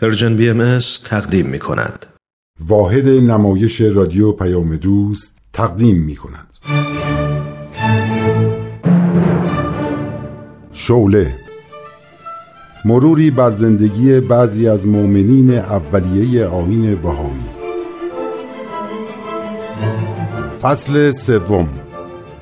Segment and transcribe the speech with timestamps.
[0.00, 2.06] Persian B تقدیم می کند.
[2.60, 6.56] واحد نمایش رادیو پیام دوست تقدیم می کند.
[10.72, 11.34] شعله
[12.84, 17.50] مروری بر زندگی بعضی از مؤمنین اولیه آیین بهایی
[20.62, 21.68] فصل سوم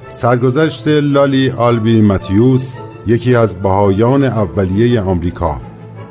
[0.09, 5.61] سرگذشت لولی آلبی متیوس یکی از بهایان اولیه آمریکا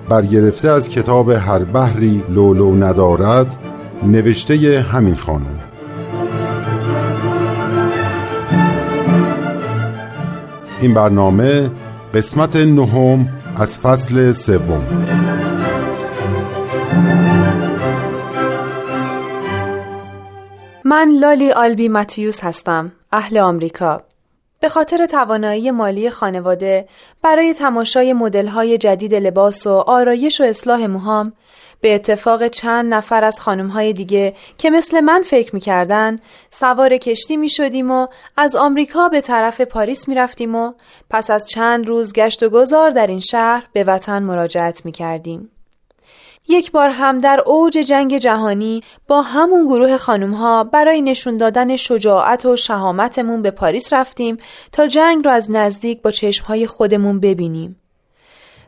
[0.10, 3.58] برگرفته از کتاب هر بحری لولو ندارد
[4.04, 5.60] نوشته همین خانم.
[10.82, 11.72] این برنامه
[12.14, 14.84] قسمت نهم از فصل سوم.
[20.86, 24.07] من لالی آلبی ماتیوس هستم اهل آمریکا.
[24.60, 26.88] به خاطر توانایی مالی خانواده
[27.22, 31.34] برای تماشای مدل‌های جدید لباس و آرایش و اصلاح موهام
[31.82, 37.50] به اتفاق چند نفر از خانمهای دیگه که مثل من فکر می‌کردن سوار کشتی می
[37.50, 40.74] شدیم و از آمریکا به طرف پاریس می رفتیم و
[41.10, 45.50] پس از چند روز گشت و گذار در این شهر به وطن مراجعت می کردیم.
[46.48, 51.76] یک بار هم در اوج جنگ جهانی با همون گروه خانم ها برای نشون دادن
[51.76, 54.38] شجاعت و شهامتمون به پاریس رفتیم
[54.72, 57.82] تا جنگ رو از نزدیک با چشمهای خودمون ببینیم.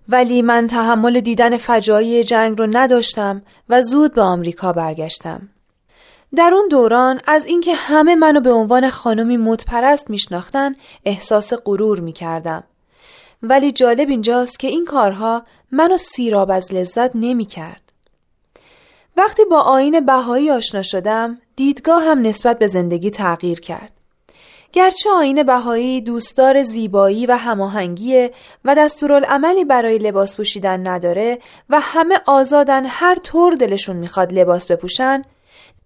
[0.10, 5.50] ولی من تحمل دیدن فجایی جنگ رو نداشتم و زود به آمریکا برگشتم.
[6.36, 12.64] در اون دوران از اینکه همه منو به عنوان خانمی مدپرست میشناختن احساس غرور می‌کردم.
[13.44, 17.82] ولی جالب اینجاست که این کارها منو سیراب از لذت نمی کرد.
[19.18, 23.92] وقتی با آین بهایی آشنا شدم دیدگاه هم نسبت به زندگی تغییر کرد.
[24.74, 28.30] گرچه آین بهایی دوستدار زیبایی و هماهنگی
[28.66, 35.22] و دستورالعملی برای لباس پوشیدن نداره و همه آزادن هر طور دلشون می‌خواد لباس بپوشن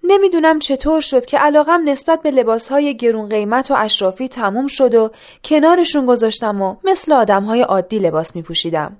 [0.03, 5.11] نمی‌دونم چطور شد که علاقم نسبت به لباسهای گرون قیمت و اشرافی تموم شد و
[5.43, 8.97] کنارشون گذاشتم و مثل آدمهای عادی لباس میپوشیدم.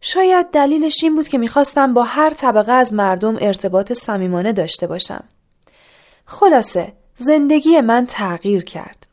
[0.00, 5.24] شاید دلیلش این بود که می‌خواستم با هر طبقه از مردم ارتباط صمیمانه داشته باشم.
[6.26, 9.06] خلاصه زندگی من تغییر کرد.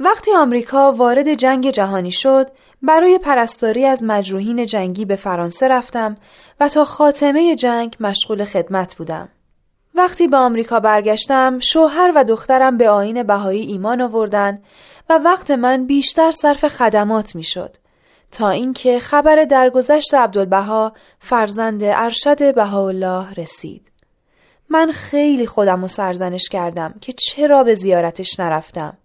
[0.00, 2.50] وقتی آمریکا وارد جنگ جهانی شد،
[2.82, 6.16] برای پرستاری از مجروحین جنگی به فرانسه رفتم
[6.60, 9.28] و تا خاتمه جنگ مشغول خدمت بودم.
[9.94, 14.62] وقتی به آمریکا برگشتم، شوهر و دخترم به آین بهایی ایمان آوردن
[15.10, 17.76] و وقت من بیشتر صرف خدمات می‌شد.
[18.32, 23.92] تا اینکه خبر درگذشت عبدالبها فرزند ارشد بهاءالله رسید.
[24.68, 28.96] من خیلی خودم و سرزنش کردم که چرا به زیارتش نرفتم.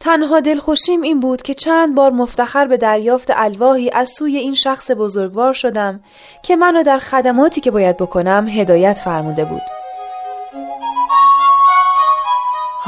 [0.00, 4.90] تنها دلخوشیم این بود که چند بار مفتخر به دریافت الواحی از سوی این شخص
[4.90, 6.00] بزرگوار شدم
[6.42, 9.79] که منو در خدماتی که باید بکنم هدایت فرموده بود.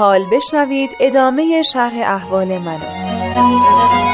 [0.02, 4.11] حال بشنوید ادامه شرح احوال منو.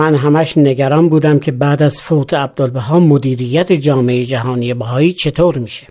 [0.00, 5.86] من همش نگران بودم که بعد از فوت عبدالبها مدیریت جامعه جهانی بهایی چطور میشه.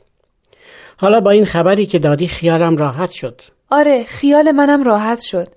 [0.98, 3.42] حالا با این خبری که دادی خیالم راحت شد.
[3.70, 5.48] آره خیال منم راحت شد.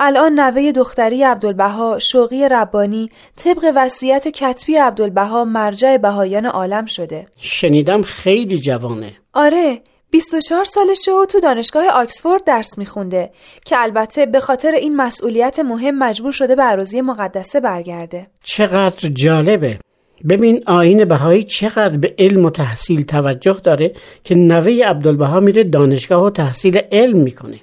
[0.00, 7.26] الان نوه دختری عبدالبها شوقی ربانی طبق وصیت کتبی عبدالبها مرجع بهایان عالم شده.
[7.36, 9.12] شنیدم خیلی جوانه.
[9.34, 9.80] آره
[10.10, 13.30] 24 سالشه و تو دانشگاه آکسفورد درس میخونده
[13.64, 18.26] که البته به خاطر این مسئولیت مهم مجبور شده به عروضی مقدسه برگرده.
[18.44, 19.78] چقدر جالبه.
[20.28, 23.92] ببین آین بهایی چقدر به علم و تحصیل توجه داره
[24.24, 27.60] که نوه عبدالبها میره دانشگاه و تحصیل علم می‌کنه.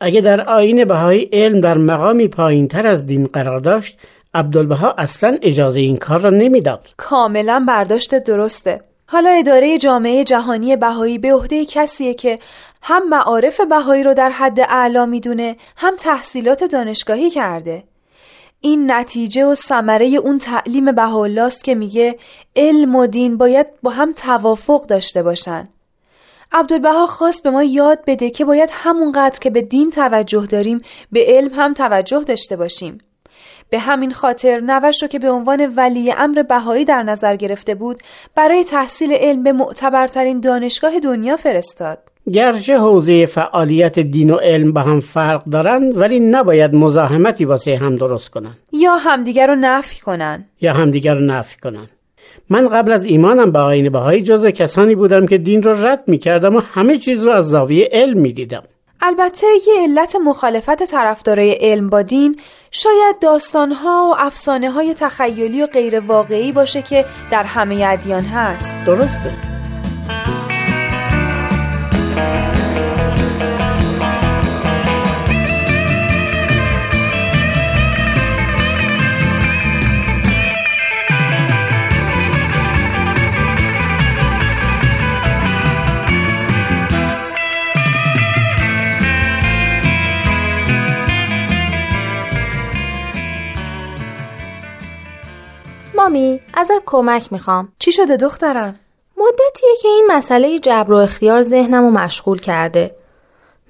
[0.00, 3.98] اگه در آین بهایی علم در مقامی پایین تر از دین قرار داشت
[4.34, 6.94] عبدالبها اصلا اجازه این کار را نمی‌داد.
[6.96, 8.80] کاملا برداشت درسته.
[9.12, 12.38] حالا اداره جامعه جهانی بهایی به عهده کسیه که
[12.82, 17.84] هم معارف بهایی رو در حد اعلا می‌دونه هم تحصیلات دانشگاهی کرده.
[18.60, 22.18] این نتیجه و ثمره اون تعلیم بهاءالله است که میگه
[22.56, 25.68] علم و دین باید با هم توافق داشته باشن.
[26.52, 30.80] عبدالبها خواست به ما یاد بده که باید همونقدر که به دین توجه داریم
[31.12, 32.98] به علم هم توجه داشته باشیم.
[33.72, 38.00] به همین خاطر نوش رو که به عنوان ولی امر بهایی در نظر گرفته بود
[38.34, 41.98] برای تحصیل علم به معتبرترین دانشگاه دنیا فرستاد.
[42.32, 47.96] گرچه حوزه فعالیت دین و علم با هم فرق دارند ولی نباید مزاحمتی واسه هم
[47.96, 51.86] درست کنن یا همدیگر رو نفی کنن یا همدیگر رو نفی کنن
[52.50, 56.18] من قبل از ایمانم به آین بهایی جز کسانی بودم که دین رو رد می
[56.18, 58.62] کردم و همه چیز رو از زاویه علم می دیدم.
[59.02, 62.40] البته یه علت مخالفت طرفدارای علم با دین
[62.70, 68.74] شاید داستانها و افسانه های تخیلی و غیر واقعی باشه که در همه ادیان هست.
[68.86, 69.61] درسته.
[96.62, 97.72] ازت کمک می‌خوام.
[97.78, 98.78] چی شده دخترم؟
[99.16, 102.94] مدتیه که این مسئله جبر و اختیار ذهنم و مشغول کرده.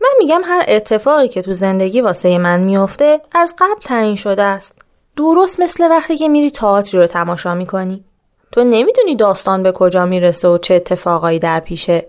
[0.00, 4.78] من میگم هر اتفاقی که تو زندگی واسه من میافته از قبل تعیین شده است.
[5.16, 8.04] درست مثل وقتی که میری تئاتری رو تماشا می‌کنی.
[8.52, 12.06] تو نمی‌دونی داستان به کجا می‌رسه و چه اتفاقایی در پیشه.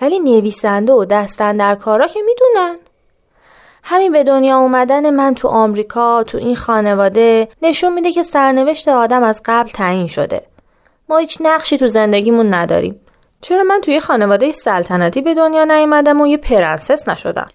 [0.00, 2.76] ولی نویسنده و دستن در کارا که می‌دونن.
[3.88, 9.22] همین به دنیا اومدن من تو آمریکا تو این خانواده نشون میده که سرنوشت آدم
[9.22, 10.42] از قبل تعیین شده.
[11.08, 13.00] ما هیچ نقشی تو زندگیمون نداریم.
[13.40, 17.48] چرا من توی خانواده سلطنتی به دنیا نیومدم و یه پرنسس نشدم؟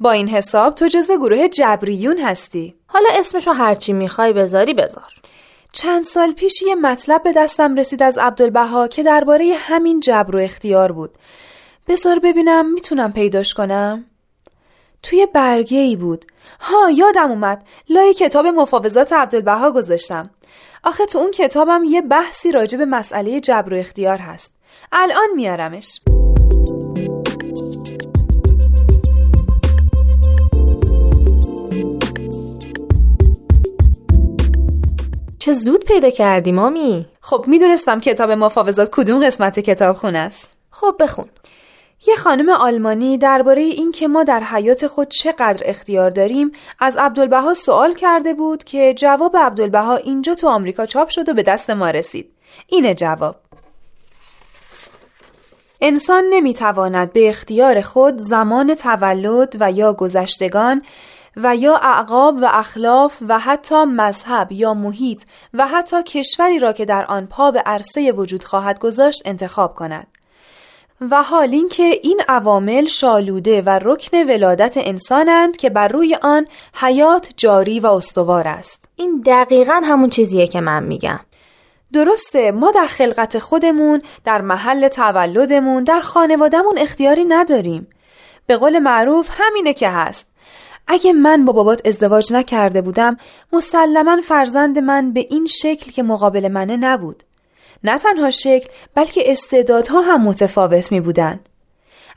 [0.00, 2.74] با این حساب تو جزو گروه جبریون هستی.
[2.86, 5.12] حالا اسمشو هرچی می‌خوای بذاری بذار.
[5.72, 10.38] چند سال پیش یه مطلب به دستم رسید از عبدالبها که درباره همین جبر و
[10.38, 11.10] اختیار بود.
[11.88, 14.04] بذار ببینم می‌تونم پیداش کنم؟
[15.02, 16.24] توی برگه ای بود.
[16.60, 17.64] ها یادم اومد.
[17.88, 20.30] لای کتاب مفاوضات عبدالبها گذاشتم.
[20.84, 24.52] آخه تو اون کتابم یه بحثی راجع به مسئله جبر و اختیار هست.
[24.92, 26.00] الان میارمش.
[35.38, 40.48] چه زود پیدا کردی مامی؟ خب می‌دونستم کتاب مفاوضات کدوم قسمت کتاب خونه است.
[40.70, 41.28] خب بخون.
[42.06, 47.94] یه خانم آلمانی درباره اینکه ما در حیات خود چقدر اختیار داریم از عبدالبها سوال
[47.94, 52.32] کرده بود که جواب عبدالبها اینجا تو آمریکا چاپ شد و به دست ما رسید.
[52.66, 53.36] اینه جواب.
[55.80, 60.82] انسان نمی‌تواند به اختیار خود زمان تولد و یا گذشتگان
[61.36, 65.22] و یا اعقاب و اخلاف و حتی مذهب یا محیط
[65.54, 70.17] و حتی کشوری را که در آن پا به عرصه وجود خواهد گذاشت انتخاب کند.
[71.00, 77.30] و حال اینکه این عوامل شالوده و رکن ولادت انسانند که بر روی آن حیات
[77.36, 78.84] جاری و استوار است.
[78.96, 81.20] این دقیقا همون چیزیه که من میگم.
[81.92, 87.86] درسته ما در خلقت خودمون در محل تولدمون در خانوادهمون اختیاری نداریم.
[88.46, 90.28] به قول معروف همینه که هست.
[90.86, 93.16] اگه من با بابات ازدواج نکرده بودم
[93.52, 97.22] مسلما فرزند من به این شکل که مقابل منه نبود.
[97.84, 101.40] نه تنها شکل بلکه استعدادها هم متفاوت می بودن.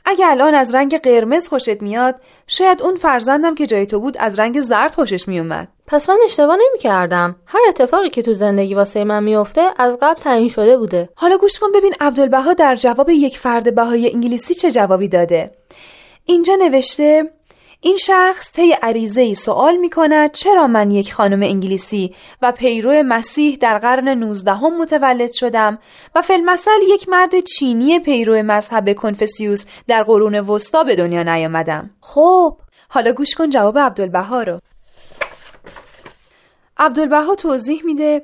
[0.04, 2.14] اگه الان از رنگ قرمز خوشت میاد
[2.46, 6.56] شاید اون فرزندم که جای تو بود از رنگ زرد خوشش میومد پس من اشتباه
[6.56, 7.36] نمی کردم.
[7.46, 11.08] هر اتفاقی که تو زندگی واسه من میفته از قبل تعیین شده بوده.
[11.14, 15.50] حالا گوش کن ببین عبدالبها در جواب یک فرد بهای انگلیسی چه جوابی داده.
[16.24, 17.30] اینجا نوشته
[17.84, 23.02] این شخص طی عریضه ای سوال می کند چرا من یک خانم انگلیسی و پیرو
[23.02, 25.78] مسیح در قرن 19 هم متولد شدم
[26.14, 31.90] و فلمسل یک مرد چینی پیرو مذهب کنفسیوس در قرون وسطا به دنیا نیامدم.
[32.00, 32.56] خب.
[32.88, 34.58] حالا گوش کن جواب عبدالبها رو.
[36.76, 38.22] عبدالبها توضیح میده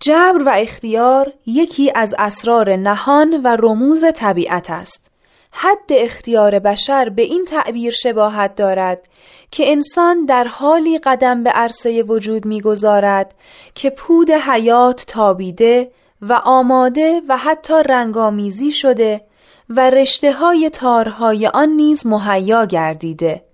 [0.00, 5.10] جبر و اختیار یکی از اسرار نهان و رموز طبیعت است.
[5.58, 9.08] حد اختیار بشر به این تعبیر شباهت دارد
[9.50, 13.34] که انسان در حالی قدم به عرصه وجود می‌گذارد
[13.74, 15.90] که پود حیات تابیده
[16.22, 19.20] و آماده و حتی رنگامیزی شده
[19.68, 23.44] و رشته های تارهای آن نیز مهیا گردیده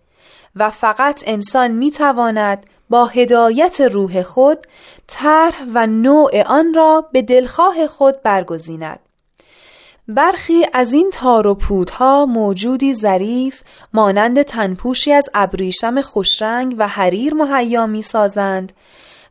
[0.56, 4.58] و فقط انسان می‌تواند با هدایت روح خود
[5.06, 9.00] طرح و نوع آن را به دلخواه خود برگزیند.
[10.08, 17.34] برخی از این تار و پودها موجودی ظریف مانند تنپوشی از ابریشم خوشرنگ و حریر
[17.34, 18.72] مهیا می سازند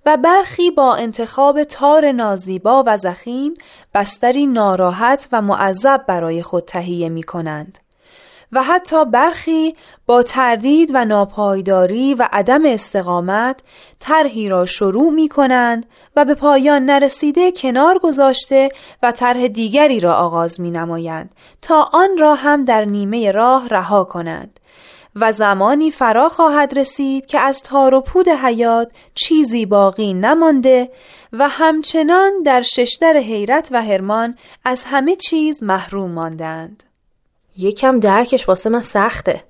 [0.06, 3.54] و برخی با انتخاب تار نازیبا و زخیم
[3.94, 7.80] بستری ناراحت و معذب برای خود تهیه می کنند
[8.52, 13.60] و حتی برخی با تردید و ناپایداری و عدم استقامت
[14.00, 18.70] طرحی را شروع می کنند و به پایان نرسیده کنار گذاشته
[19.04, 24.04] و طرح دیگری را آغاز می نمایند تا آن را هم در نیمه راه رها
[24.04, 24.60] کنند
[25.16, 30.92] و زمانی فرا خواهد رسید که از تار و پود حیات چیزی باقی نمانده
[31.34, 36.91] و همچنان در ششتر حیرت و هرمان از همه چیز محروم ماندند.
[37.58, 39.44] یکم درکش واسه من سخته.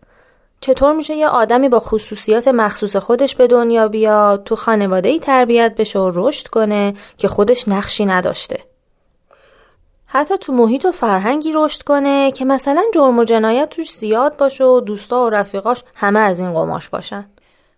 [0.62, 5.76] چطور میشه یه آدمی با خصوصیات مخصوص خودش به دنیا بیاد تو خانواده ای تربیت
[5.76, 8.60] بشه و رشد کنه که خودش نقشی نداشته
[10.06, 14.64] حتی تو محیط و فرهنگی رشد کنه که مثلا جرم و جنایت توش زیاد باشه
[14.64, 17.26] و دوستا و رفیقاش همه از این قماش باشن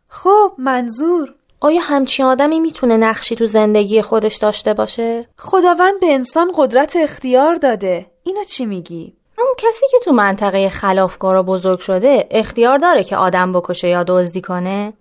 [0.09, 6.51] خب منظور آیا همچین آدمی می‌تونه نقشی تو زندگی خودش داشته باشه؟ خداوند به انسان
[6.55, 12.77] قدرت اختیار داده اینو چی میگی؟ اون کسی که تو منطقه خلافکارا بزرگ شده اختیار
[12.77, 14.93] داره که آدم بکشه یا دزدی کنه؟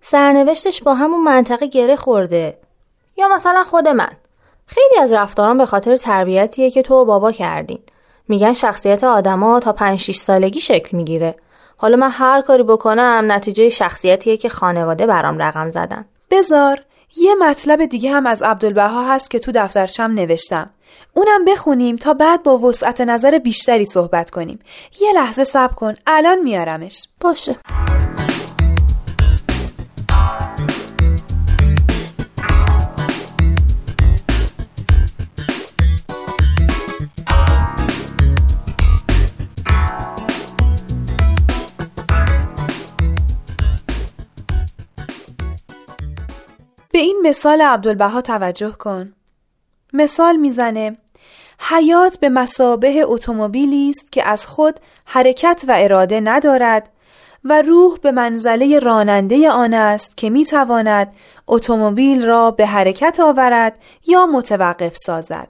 [0.00, 2.58] سرنوشتش با همون منطقه گره خورده.
[3.16, 4.12] یا مثلا خود من.
[4.66, 7.78] خیلی از رفتاران به خاطر تربیتیه که تو و بابا کردین.
[8.28, 11.36] میگن شخصیت آدما تا 5 6 سالگی شکل می‌گیره.
[11.76, 16.04] حالا من هر کاری بکنم نتیجه شخصیتیه که خانواده برام رقم زدن.
[16.30, 16.82] بزار
[17.16, 20.70] یه مطلب دیگه هم از عبدالبها هست که تو دفترشم نوشتم.
[21.14, 24.58] اونم بخونیم تا بعد با وسعت نظر بیشتری صحبت کنیم.
[25.00, 27.08] یه لحظه صبر کن الان میارمش.
[27.20, 27.56] باشه.
[46.92, 49.12] به این مثال عبدالبها توجه کن.
[49.92, 50.96] مثال می‌زنه.
[51.58, 56.90] حیات به مسابه اتومبیلی است که از خود حرکت و اراده ندارد
[57.44, 61.12] و روح به منزله راننده آن است که می‌تواند
[61.46, 65.48] اتومبیل را به حرکت آورد یا متوقف سازد.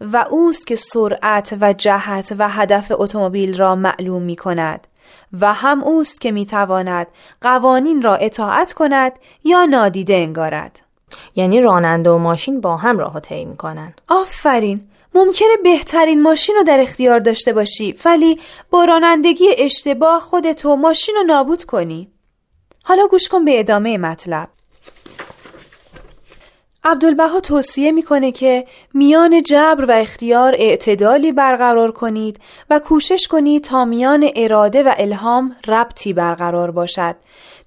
[0.00, 4.86] و اوست که سرعت و جهت و هدف اتومبیل را معلوم می کند
[5.40, 7.06] و هم اوست که می‌تواند
[7.40, 9.12] قوانین را اطاعت کند
[9.44, 10.83] یا نادیده انگارد.
[11.36, 13.94] یعنی راننده و ماشین با هم راه طی می‌کنن.
[14.08, 14.80] آفرین.
[15.14, 18.40] ممکنه بهترین ماشین رو در اختیار داشته باشی ولی
[18.70, 22.08] با رانندگی اشتباه خودتو ماشین رو نابود کنی.
[22.84, 24.48] حالا گوش کن به ادامه مطلب.
[26.84, 33.84] عبدالبها توصیه می‌کنه که میان جبر و اختیار اعتدالی برقرار کنید و کوشش کنید تا
[33.84, 37.16] میان اراده و الهام ربطی برقرار باشد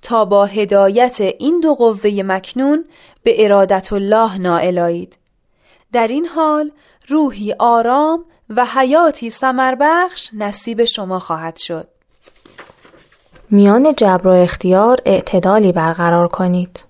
[0.02, 2.86] تا با هدایت این دو قوه مکنون
[3.24, 5.18] به ارادت الله نائلایید
[5.94, 6.72] در این حال
[7.08, 11.88] روحی آرام و حیاتی سمربخش نصیب شما خواهد شد.
[13.50, 16.87] میان جبر و اختیار اعتدالی برقرار کنید.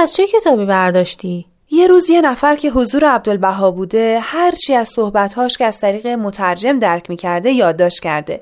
[0.00, 5.58] از چه کتابی برداشتی؟ یه روز یه نفر که حضور عبدالبها بوده هرچی از صحبتهاش
[5.58, 8.40] که از طریق مترجم درک می‌کرده یادداشت کرده.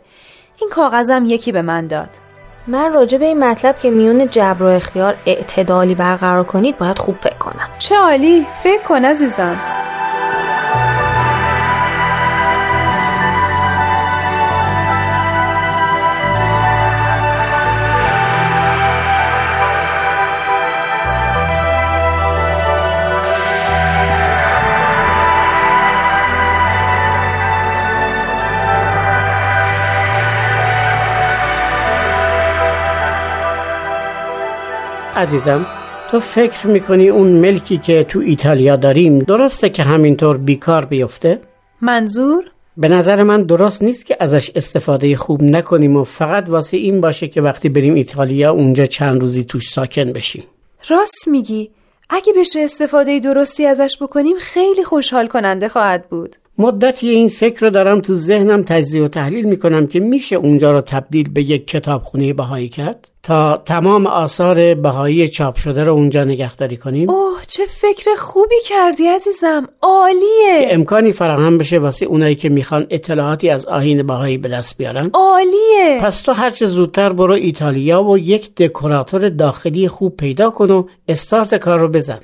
[0.61, 2.09] این کاغذم یکی به من داد.
[2.67, 7.17] من راجع به این مطلب که میون جبر و اختیار اعتدالی برقرار کنید باید خوب
[7.17, 7.69] فکر کنم.
[7.79, 9.61] چه عالی فکر کن عزیزم.
[35.19, 35.67] عزیزم
[36.11, 41.41] تو فکر می‌کنی اون ملکی که تو ایتالیا داریم درسته که همینطور بیکار بیفته؟
[41.81, 42.45] منظور؟
[42.77, 47.29] به نظر من درست نیست که ازش استفاده خوب نکنیم و فقط واسه این باشه
[47.29, 50.45] که وقتی بریم ایتالیا اونجا چند روزی توش ساکن بشیم
[50.89, 51.71] راست میگی
[52.11, 57.71] اگه بشه استفاده درستی ازش بکنیم خیلی خوشحال کننده خواهد بود مدتی این فکر رو
[57.71, 62.33] دارم تو ذهنم تجزیه و تحلیل می‌کنم که میشه اونجا رو تبدیل به یک کتابخونه
[62.33, 68.15] بهایی کرد تا تمام آثار بهایی چاپ شده رو اونجا نگهداری کنیم؟ اوه چه فکر
[68.19, 69.69] خوبی کردی عزیزم.
[69.83, 70.69] عالیه.
[70.69, 75.11] که امکانی فراهم بشه واسه اونایی که می‌خوان اطلاعاتی از آهین بهایی به دست بیارن؟
[75.15, 76.01] عالیه.
[76.03, 81.55] پس تو هرچه زودتر برو ایتالیا و یک دکوراتور داخلی خوب پیدا کن و استارت
[81.55, 82.21] کار رو بزن.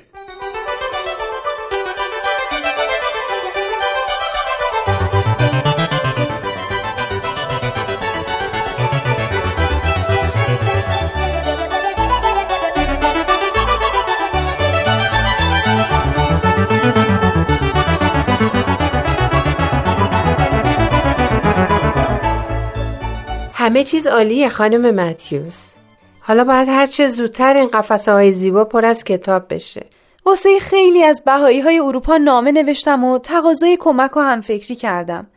[23.65, 25.73] همه چیز عالیه خانم متیوس.
[26.19, 29.85] حالا باید هر چه زودتر این قفسه های زیبا پر از کتاب بشه.
[30.25, 35.27] واسه خیلی از بهایی های اروپا نامه نوشتم و تقاضای کمک و همفکری کردم.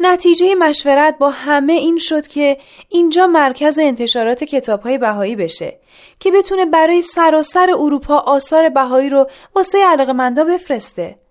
[0.00, 5.78] نتیجه مشورت با همه این شد که اینجا مرکز انتشارات کتاب های بهایی بشه
[6.20, 11.23] که بتونه برای سراسر اروپا آثار بهایی رو واسه علاقمندا بفرسته.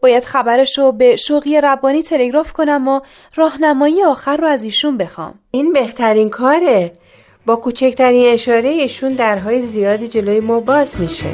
[0.00, 3.00] باید خبرش رو به شوقی ربانی تلگراف کنم و
[3.34, 5.34] راهنمایی آخر رو از ایشون بخوام.
[5.50, 6.92] این بهترین کاره.
[7.46, 11.30] با کوچکترین اشاره ایشون درهای زیادی جلوی ما باز میشه.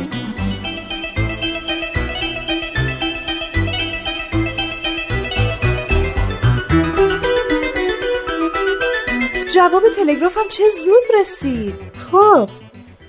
[9.55, 11.75] جواب تلگرافم چه زود رسید
[12.11, 12.49] خب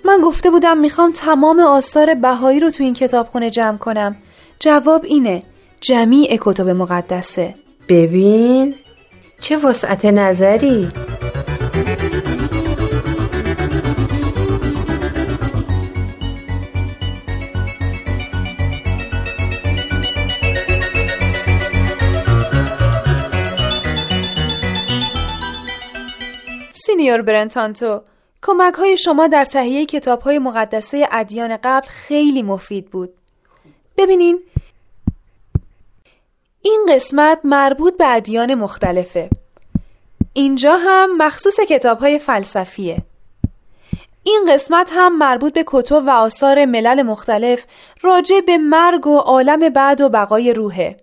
[0.05, 4.15] من گفته بودم می‌خوام تمام آثار بهایی رو تو این کتابخونه جمع کنم
[4.63, 5.43] جواب اینه.
[5.82, 7.55] جمیع کتب مقدسه.
[7.89, 8.75] ببین
[9.41, 10.89] چه وسعت نظری.
[26.72, 28.01] سینیور برنتانتو
[28.41, 33.13] کمک های شما در تهیه کتاب های مقدسه ادیان قبل خیلی مفید بود.
[33.98, 34.39] ببینین
[36.65, 39.29] این قسمت مربوط به ادیان مختلفه.
[40.34, 42.98] اینجا هم مخصوص کتاب های فلسفیه.
[44.24, 47.65] این قسمت هم مربوط به کتب و آثار ملل مختلف
[48.01, 50.98] راجع به مرگ و عالم بعد و بقای روحه.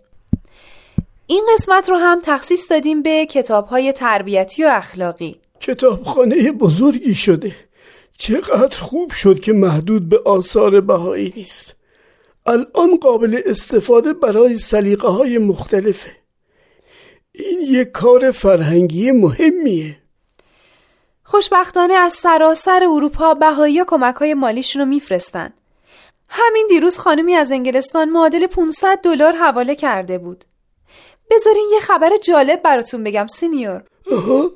[1.26, 5.37] این قسمت رو هم تخصیص دادیم به کتاب های تربیتی و اخلاقی.
[5.61, 7.57] کتابخانه بزرگی شده.
[8.19, 11.80] چقدر خوب شد که محدود به آثار بهایی نیست.
[12.50, 16.11] الان قابل استفاده برای سلیقه های مختلفه
[17.33, 19.99] این یک کار فرهنگی مهمیه.
[21.25, 25.52] خوشبختانه از سراسر اروپا بهایی کمک های مالیشون رو میفرستن.
[26.28, 30.45] همین دیروز خانمی از انگلستان معادل 500 دلار حواله کرده بود.
[31.30, 33.83] بذارین یه خبر جالب براتون بگم سینیور.
[34.12, 34.50] آها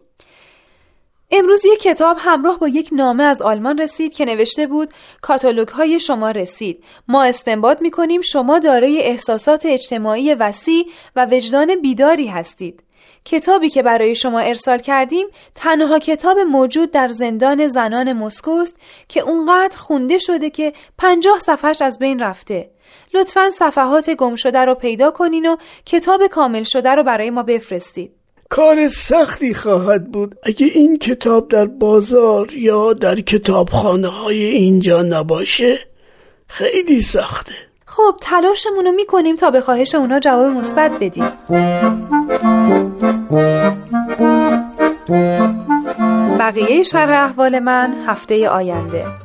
[1.30, 6.00] امروز یک کتاب همراه با یک نامه از آلمان رسید که نوشته بود کاتالوگ های
[6.00, 6.84] شما رسید.
[7.08, 12.82] ما استنباط می کنیم شما دارای احساسات اجتماعی وسیع و وجدان بیداری هستید.
[13.24, 18.76] کتابی که برای شما ارسال کردیم تنها کتاب موجود در زندان زنان مسکو است
[19.08, 22.70] که اونقدر خونده شده که پنجاه صفحش از بین رفته.
[23.14, 25.56] لطفا صفحات گم شده رو پیدا کنین و
[25.86, 28.23] کتاب کامل شده رو برای ما بفرستید.
[28.50, 30.38] کار سختی خواهد بود.
[30.42, 35.78] اگه این کتاب در بازار یا در کتابخانه های اینجا نباشه
[36.48, 37.54] خیلی سخته.
[37.86, 41.32] خب تلاشمون رو می‌کنیم تا به خواهش اونا جواب مثبت بدیم.
[46.38, 49.23] بقیه شرح احوال من هفته آینده.